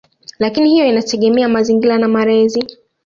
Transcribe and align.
Lakini 0.39 0.69
hiyo 0.69 0.85
inategemea 0.87 1.49
mazingira 1.49 1.97
na 1.97 2.07
malezi. 2.07 2.65